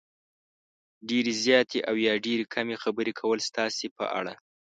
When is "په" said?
3.97-4.05